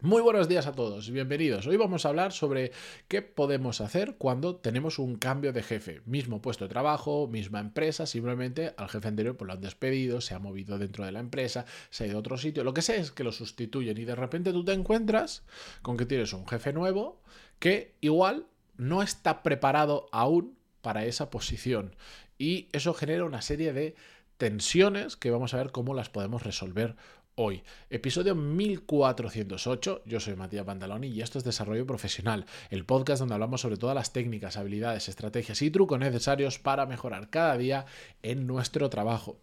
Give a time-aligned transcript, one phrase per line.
[0.00, 1.66] Muy buenos días a todos, bienvenidos.
[1.66, 2.70] Hoy vamos a hablar sobre
[3.08, 6.02] qué podemos hacer cuando tenemos un cambio de jefe.
[6.04, 10.34] Mismo puesto de trabajo, misma empresa, simplemente al jefe anterior pues lo han despedido, se
[10.34, 12.62] ha movido dentro de la empresa, se ha ido a otro sitio.
[12.62, 15.42] Lo que sé es que lo sustituyen y de repente tú te encuentras
[15.82, 17.20] con que tienes un jefe nuevo
[17.58, 18.46] que igual
[18.76, 21.96] no está preparado aún para esa posición.
[22.38, 23.96] Y eso genera una serie de
[24.36, 26.94] tensiones que vamos a ver cómo las podemos resolver
[27.38, 27.62] hoy.
[27.88, 30.02] Episodio 1408.
[30.04, 33.94] Yo soy Matías Pantaloni y esto es Desarrollo Profesional, el podcast donde hablamos sobre todas
[33.94, 37.86] las técnicas, habilidades, estrategias y trucos necesarios para mejorar cada día
[38.22, 39.38] en nuestro trabajo.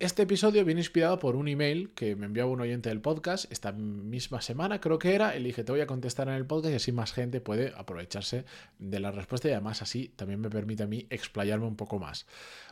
[0.00, 3.70] Este episodio viene inspirado por un email que me envió un oyente del podcast esta
[3.70, 5.32] misma semana, creo que era.
[5.32, 8.44] Le dije, te voy a contestar en el podcast y así más gente puede aprovecharse
[8.80, 12.26] de la respuesta y además así también me permite a mí explayarme un poco más.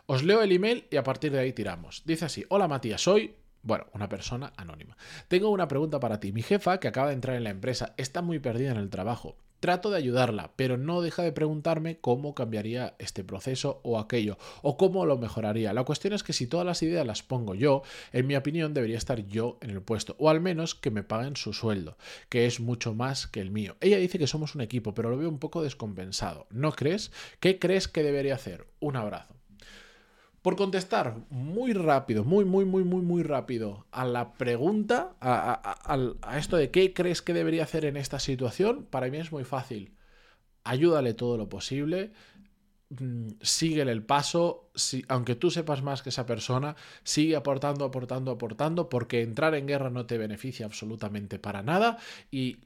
[0.06, 2.02] Os leo el email y a partir de ahí tiramos.
[2.04, 4.96] Dice así, hola Matías, soy bueno, una persona anónima.
[5.28, 6.32] Tengo una pregunta para ti.
[6.32, 9.36] Mi jefa, que acaba de entrar en la empresa, está muy perdida en el trabajo.
[9.60, 14.78] Trato de ayudarla, pero no deja de preguntarme cómo cambiaría este proceso o aquello, o
[14.78, 15.74] cómo lo mejoraría.
[15.74, 18.96] La cuestión es que si todas las ideas las pongo yo, en mi opinión debería
[18.96, 21.98] estar yo en el puesto, o al menos que me paguen su sueldo,
[22.30, 23.76] que es mucho más que el mío.
[23.82, 26.46] Ella dice que somos un equipo, pero lo veo un poco descompensado.
[26.48, 27.12] ¿No crees?
[27.38, 28.66] ¿Qué crees que debería hacer?
[28.80, 29.39] Un abrazo.
[30.42, 36.56] Por contestar muy rápido, muy, muy, muy, muy, muy rápido a la pregunta, a, esto
[36.56, 39.94] de qué crees que debería hacer en esta situación, para mí es muy fácil.
[40.64, 42.12] Ayúdale todo lo posible,
[42.88, 48.30] mm, síguele el paso, si, aunque tú sepas más que esa persona, sigue aportando, aportando,
[48.30, 51.98] aportando, porque entrar en guerra no te beneficia absolutamente para nada
[52.30, 52.56] y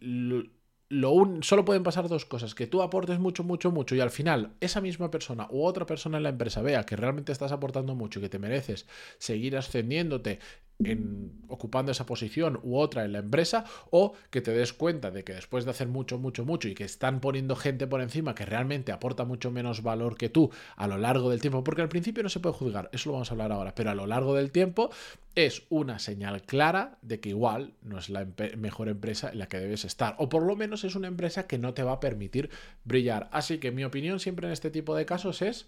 [1.43, 4.81] solo pueden pasar dos cosas, que tú aportes mucho, mucho, mucho y al final esa
[4.81, 8.23] misma persona u otra persona en la empresa vea que realmente estás aportando mucho y
[8.23, 8.87] que te mereces
[9.19, 10.39] seguir ascendiéndote
[10.83, 15.25] en, ocupando esa posición u otra en la empresa o que te des cuenta de
[15.25, 18.45] que después de hacer mucho, mucho, mucho y que están poniendo gente por encima que
[18.45, 22.23] realmente aporta mucho menos valor que tú a lo largo del tiempo, porque al principio
[22.23, 24.51] no se puede juzgar, eso lo vamos a hablar ahora, pero a lo largo del
[24.51, 24.91] tiempo
[25.35, 28.27] es una señal clara de que igual no es la
[28.57, 31.59] mejor empresa en la que debes estar o por lo menos es una empresa que
[31.59, 32.51] no te va a permitir
[32.85, 33.29] brillar.
[33.33, 35.67] Así que mi opinión siempre en este tipo de casos es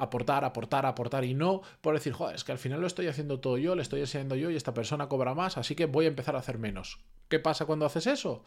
[0.00, 3.40] aportar, aportar, aportar y no por decir, joder, es que al final lo estoy haciendo
[3.40, 6.08] todo yo, le estoy haciendo yo y esta persona cobra más, así que voy a
[6.08, 6.98] empezar a hacer menos.
[7.28, 8.44] ¿Qué pasa cuando haces eso?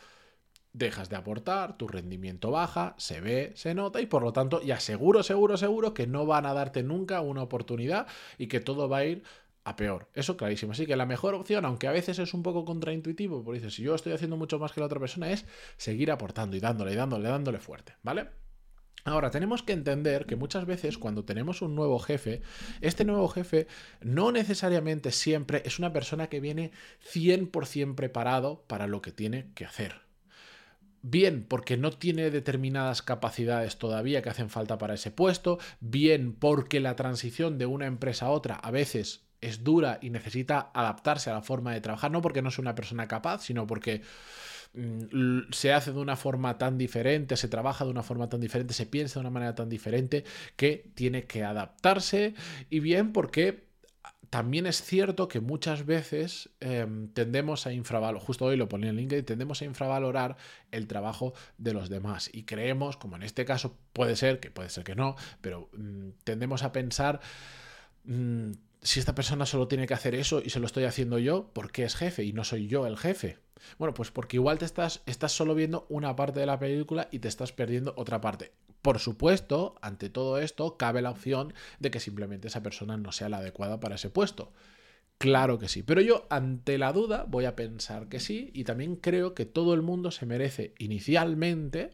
[0.73, 4.79] Dejas de aportar, tu rendimiento baja, se ve, se nota y por lo tanto ya
[4.79, 8.97] seguro, seguro, seguro que no van a darte nunca una oportunidad y que todo va
[8.97, 9.23] a ir
[9.65, 10.09] a peor.
[10.13, 10.73] Eso clarísimo.
[10.73, 13.83] Así que la mejor opción, aunque a veces es un poco contraintuitivo, porque dices, si
[13.83, 15.45] yo estoy haciendo mucho más que la otra persona, es
[15.77, 18.42] seguir aportando y dándole, y dándole, dándole fuerte, ¿vale?
[19.05, 22.41] Ahora, tenemos que entender que muchas veces cuando tenemos un nuevo jefe,
[22.79, 23.67] este nuevo jefe
[24.01, 26.71] no necesariamente siempre es una persona que viene
[27.13, 30.03] 100% preparado para lo que tiene que hacer.
[31.01, 36.79] Bien porque no tiene determinadas capacidades todavía que hacen falta para ese puesto, bien porque
[36.79, 41.33] la transición de una empresa a otra a veces es dura y necesita adaptarse a
[41.33, 44.01] la forma de trabajar, no porque no sea una persona capaz, sino porque
[45.51, 48.85] se hace de una forma tan diferente, se trabaja de una forma tan diferente, se
[48.85, 50.23] piensa de una manera tan diferente
[50.55, 52.33] que tiene que adaptarse.
[52.69, 53.67] Y bien porque
[54.33, 58.95] también es cierto que muchas veces em, tendemos a infravalorar, justo hoy lo ponía en
[58.95, 60.37] LinkedIn, tendemos a infravalorar
[60.71, 62.31] el trabajo de los demás.
[62.33, 66.09] Y creemos, como en este caso puede ser, que puede ser que no, pero mm,
[66.23, 67.19] tendemos a pensar...
[68.05, 71.47] Mm, si esta persona solo tiene que hacer eso y se lo estoy haciendo yo,
[71.53, 73.39] ¿por qué es jefe y no soy yo el jefe?
[73.77, 77.19] Bueno, pues porque igual te estás, estás solo viendo una parte de la película y
[77.19, 78.51] te estás perdiendo otra parte.
[78.81, 83.29] Por supuesto, ante todo esto, cabe la opción de que simplemente esa persona no sea
[83.29, 84.51] la adecuada para ese puesto.
[85.17, 88.97] Claro que sí, pero yo ante la duda voy a pensar que sí y también
[88.97, 91.91] creo que todo el mundo se merece inicialmente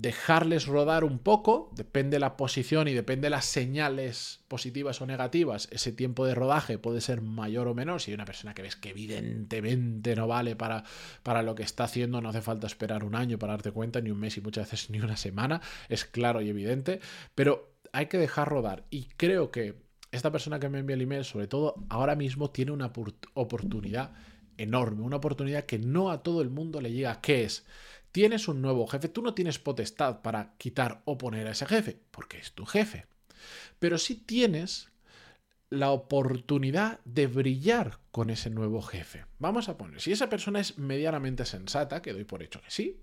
[0.00, 5.92] dejarles rodar un poco, depende la posición y depende las señales positivas o negativas, ese
[5.92, 8.00] tiempo de rodaje puede ser mayor o menor.
[8.00, 10.84] Si hay una persona que ves que evidentemente no vale para,
[11.22, 14.10] para lo que está haciendo, no hace falta esperar un año para darte cuenta, ni
[14.10, 17.00] un mes y muchas veces ni una semana, es claro y evidente,
[17.34, 18.84] pero hay que dejar rodar.
[18.90, 19.76] Y creo que
[20.10, 22.92] esta persona que me envía el email, sobre todo ahora mismo, tiene una
[23.34, 24.12] oportunidad
[24.56, 27.64] enorme, una oportunidad que no a todo el mundo le llega, que es
[28.14, 31.98] tienes un nuevo jefe, tú no tienes potestad para quitar o poner a ese jefe,
[32.12, 33.06] porque es tu jefe.
[33.80, 34.92] Pero sí tienes
[35.68, 39.26] la oportunidad de brillar con ese nuevo jefe.
[39.40, 43.02] Vamos a poner, si esa persona es medianamente sensata, que doy por hecho que sí,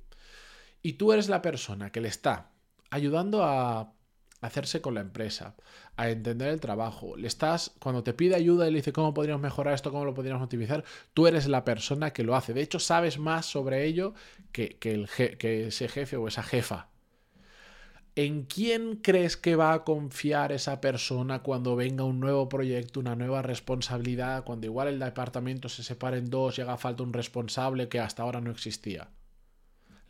[0.81, 2.51] y tú eres la persona que le está
[2.89, 3.93] ayudando a
[4.41, 5.55] hacerse con la empresa,
[5.95, 7.15] a entender el trabajo.
[7.15, 10.13] Le estás, cuando te pide ayuda y le dice cómo podríamos mejorar esto, cómo lo
[10.13, 10.83] podríamos optimizar,
[11.13, 12.53] tú eres la persona que lo hace.
[12.53, 14.13] De hecho, sabes más sobre ello
[14.51, 15.07] que, el
[15.37, 16.87] que ese jefe o esa jefa.
[18.15, 23.15] ¿En quién crees que va a confiar esa persona cuando venga un nuevo proyecto, una
[23.15, 27.87] nueva responsabilidad, cuando igual el departamento se separa en dos y haga falta un responsable
[27.87, 29.09] que hasta ahora no existía?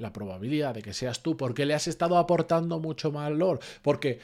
[0.02, 4.20] La probabilidad de que seas tú, porque le has estado aportando mucho valor, porque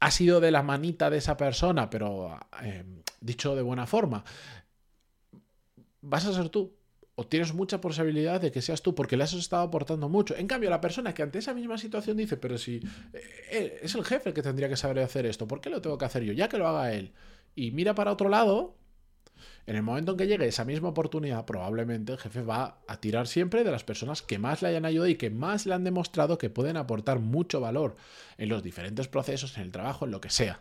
[0.00, 2.84] ha sido de la manita de esa persona, pero eh,
[3.20, 4.24] dicho de buena forma,
[6.00, 6.78] vas a ser tú
[7.20, 10.36] o tienes mucha posibilidad de que seas tú porque le has estado aportando mucho.
[10.36, 12.80] En cambio, la persona que ante esa misma situación dice, pero si
[13.12, 15.98] eh, es el jefe el que tendría que saber hacer esto, ¿por qué lo tengo
[15.98, 16.32] que hacer yo?
[16.32, 17.12] Ya que lo haga él.
[17.56, 18.76] Y mira para otro lado,
[19.66, 23.26] en el momento en que llegue esa misma oportunidad, probablemente el jefe va a tirar
[23.26, 26.38] siempre de las personas que más le hayan ayudado y que más le han demostrado
[26.38, 27.96] que pueden aportar mucho valor
[28.36, 30.60] en los diferentes procesos, en el trabajo, en lo que sea.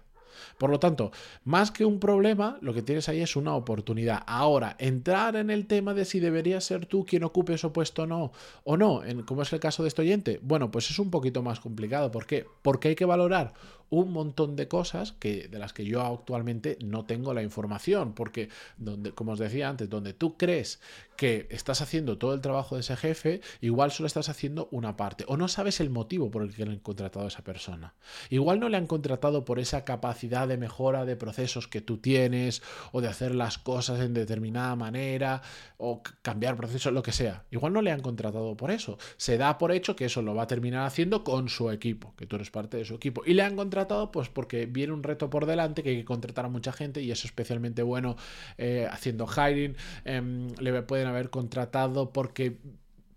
[0.57, 1.11] Por lo tanto,
[1.43, 4.23] más que un problema, lo que tienes ahí es una oportunidad.
[4.25, 8.07] Ahora, entrar en el tema de si debería ser tú quien ocupe ese puesto o
[8.07, 8.31] no,
[8.63, 11.43] o no, en, como es el caso de este oyente, bueno, pues es un poquito
[11.43, 12.11] más complicado.
[12.11, 12.45] ¿Por qué?
[12.61, 13.53] Porque hay que valorar
[13.89, 18.49] un montón de cosas que, de las que yo actualmente no tengo la información, porque
[18.77, 20.79] donde, como os decía antes, donde tú crees
[21.15, 25.25] que estás haciendo todo el trabajo de ese jefe, igual solo estás haciendo una parte,
[25.27, 27.95] o no sabes el motivo por el que le han contratado a esa persona.
[28.29, 32.61] Igual no le han contratado por esa capacidad de mejora de procesos que tú tienes,
[32.91, 35.41] o de hacer las cosas en determinada manera,
[35.77, 37.45] o cambiar procesos, lo que sea.
[37.51, 38.97] Igual no le han contratado por eso.
[39.17, 42.27] Se da por hecho que eso lo va a terminar haciendo con su equipo, que
[42.27, 43.23] tú eres parte de su equipo.
[43.25, 43.76] Y le han contratado
[44.11, 47.11] pues porque viene un reto por delante que hay que contratar a mucha gente y
[47.11, 48.15] es especialmente bueno
[48.57, 49.75] eh, haciendo hiring.
[50.05, 52.57] Em, le pueden haber contratado porque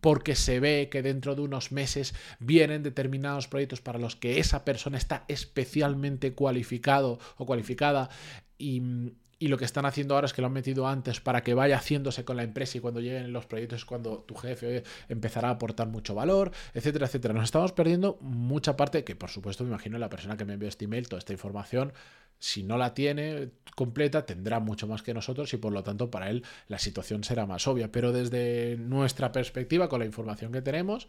[0.00, 4.64] porque se ve que dentro de unos meses vienen determinados proyectos para los que esa
[4.64, 8.08] persona está especialmente cualificado o cualificada
[8.58, 11.54] y, y lo que están haciendo ahora es que lo han metido antes para que
[11.54, 15.48] vaya haciéndose con la empresa y cuando lleguen los proyectos es cuando tu jefe empezará
[15.48, 17.32] a aportar mucho valor, etcétera, etcétera.
[17.32, 20.68] Nos estamos perdiendo mucha parte que, por supuesto, me imagino la persona que me envió
[20.68, 21.94] este email, toda esta información,
[22.38, 26.28] si no la tiene completa, tendrá mucho más que nosotros y por lo tanto para
[26.28, 27.90] él la situación será más obvia.
[27.90, 31.08] Pero desde nuestra perspectiva, con la información que tenemos,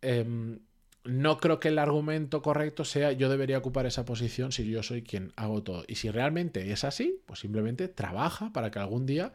[0.00, 0.58] eh,
[1.04, 5.02] no creo que el argumento correcto sea yo debería ocupar esa posición si yo soy
[5.02, 5.84] quien hago todo.
[5.86, 9.32] Y si realmente es así, pues simplemente trabaja para que algún día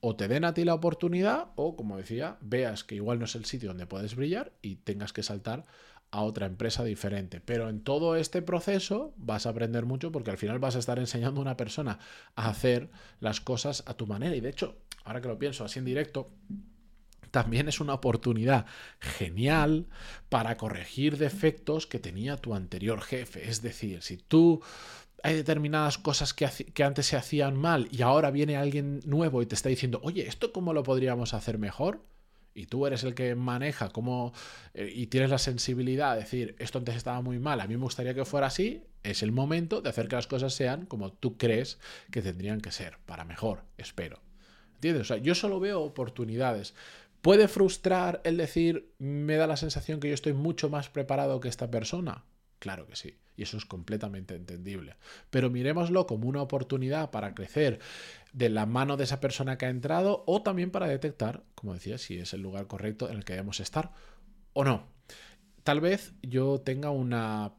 [0.00, 3.36] o te den a ti la oportunidad o, como decía, veas que igual no es
[3.36, 5.64] el sitio donde puedes brillar y tengas que saltar
[6.10, 7.40] a otra empresa diferente.
[7.40, 10.98] Pero en todo este proceso vas a aprender mucho porque al final vas a estar
[10.98, 12.00] enseñando a una persona
[12.34, 12.90] a hacer
[13.20, 14.34] las cosas a tu manera.
[14.34, 16.30] Y de hecho, ahora que lo pienso así en directo,
[17.32, 18.66] también es una oportunidad
[19.00, 19.88] genial
[20.28, 23.48] para corregir defectos que tenía tu anterior jefe.
[23.48, 24.62] Es decir, si tú
[25.24, 29.46] hay determinadas cosas que, que, antes se hacían mal y ahora viene alguien nuevo y
[29.46, 32.04] te está diciendo, oye, ¿esto cómo lo podríamos hacer mejor?
[32.54, 34.34] Y tú eres el que maneja cómo
[34.74, 37.82] eh, y tienes la sensibilidad de decir, esto antes estaba muy mal, a mí me
[37.84, 41.38] gustaría que fuera así, es el momento de hacer que las cosas sean como tú
[41.38, 41.78] crees
[42.10, 44.20] que tendrían que ser, para mejor, espero.
[44.82, 45.02] ¿Entiendes?
[45.02, 46.74] O sea, yo solo veo oportunidades.
[47.22, 51.48] ¿Puede frustrar el decir, me da la sensación que yo estoy mucho más preparado que
[51.48, 52.24] esta persona?
[52.58, 54.96] Claro que sí, y eso es completamente entendible.
[55.30, 57.78] Pero miremoslo como una oportunidad para crecer
[58.32, 61.96] de la mano de esa persona que ha entrado o también para detectar, como decía,
[61.96, 63.92] si es el lugar correcto en el que debemos estar
[64.52, 64.88] o no.
[65.62, 67.52] Tal vez yo tenga una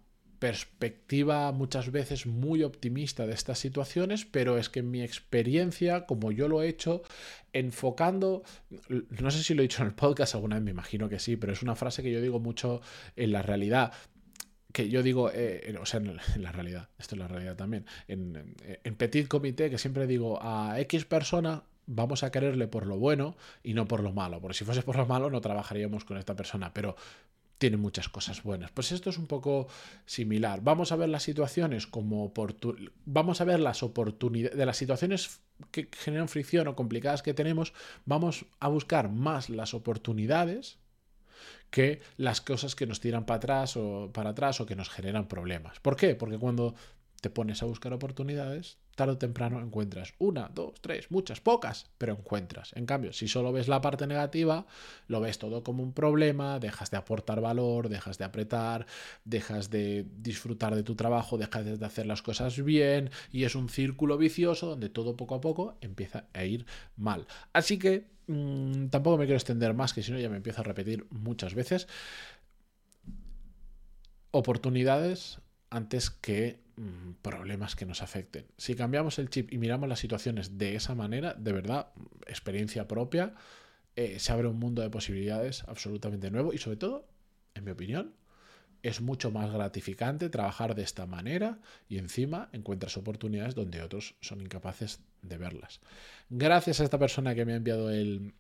[0.44, 6.34] perspectiva muchas veces muy optimista de estas situaciones, pero es que en mi experiencia, como
[6.34, 7.02] yo lo he hecho,
[7.54, 8.44] enfocando,
[8.90, 11.38] no sé si lo he dicho en el podcast alguna vez, me imagino que sí,
[11.38, 12.82] pero es una frase que yo digo mucho
[13.16, 13.94] en la realidad
[14.74, 18.54] que yo digo, eh, o sea, en, la realidad, esto es la realidad también, en,
[18.84, 23.38] en, petit comité, que siempre digo a X persona vamos a quererle por lo bueno
[23.64, 26.36] y no por lo malo, porque si fuese por lo malo no trabajaríamos con esta
[26.36, 26.98] persona, pero
[27.64, 28.72] tiene muchas cosas buenas.
[28.72, 29.70] Pues esto es un poco
[30.06, 30.60] similar.
[30.62, 32.34] Vamos a ver las situaciones como
[33.06, 35.40] vamos a ver las oportunidades de las situaciones
[35.72, 37.72] que generan fricción o complicadas que tenemos,
[38.04, 40.78] vamos a buscar más las oportunidades
[41.70, 45.30] que las cosas que nos tiran para atrás o para atrás o que nos generan
[45.30, 45.80] problemas.
[45.80, 46.16] ¿Por qué?
[46.16, 46.76] Porque cuando
[47.24, 52.12] te pones a buscar oportunidades, tarde o temprano encuentras una, dos, tres, muchas, pocas, pero
[52.12, 52.74] encuentras.
[52.76, 54.68] En cambio, si solo ves la parte negativa,
[55.08, 58.88] lo ves todo como un problema, dejas de aportar valor, dejas de apretar,
[59.24, 63.70] dejas de disfrutar de tu trabajo, dejas de hacer las cosas bien y es un
[63.70, 66.66] círculo vicioso donde todo poco a poco empieza a ir
[66.98, 67.26] mal.
[67.54, 70.66] Así que mm, tampoco me quiero extender más, que si no ya me empiezo a
[70.66, 71.88] repetir muchas veces.
[74.32, 75.40] Oportunidades
[75.74, 78.46] antes que mm, problemas que nos afecten.
[78.58, 81.88] Si cambiamos el chip y miramos las situaciones de esa manera, de verdad,
[82.28, 83.34] experiencia propia,
[83.96, 87.08] eh, se abre un mundo de posibilidades absolutamente nuevo y sobre todo,
[87.56, 88.14] en mi opinión,
[88.84, 94.42] es mucho más gratificante trabajar de esta manera y encima encuentras oportunidades donde otros son
[94.42, 95.80] incapaces de verlas.
[96.30, 98.34] Gracias a esta persona que me ha enviado el,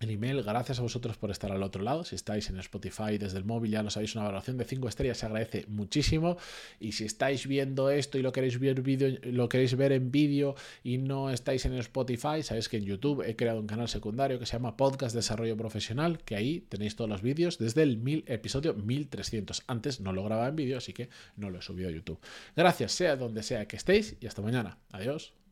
[0.00, 0.42] el email.
[0.42, 2.04] Gracias a vosotros por estar al otro lado.
[2.04, 5.18] Si estáis en Spotify desde el móvil, ya lo sabéis, una valoración de 5 estrellas
[5.18, 6.36] se agradece muchísimo.
[6.80, 8.82] Y si estáis viendo esto y lo queréis ver,
[9.26, 13.36] lo queréis ver en vídeo y no estáis en Spotify, sabéis que en YouTube he
[13.36, 17.22] creado un canal secundario que se llama Podcast Desarrollo Profesional, que ahí tenéis todos los
[17.22, 19.64] vídeos desde el mil, episodio 1300.
[19.66, 22.18] Antes no lo grababa en vídeo, así que no lo he subido a YouTube.
[22.54, 24.78] Gracias, sea donde sea que estéis, y hasta mañana.
[24.92, 25.45] Adiós.